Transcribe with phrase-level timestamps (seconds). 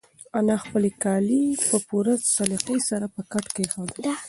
[0.39, 4.03] انا خپل کالي په پوره سلیقې سره په کټ کېښودل.